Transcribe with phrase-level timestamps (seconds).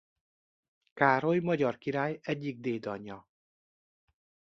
[0.93, 3.27] Károly magyar király egyik dédanyja.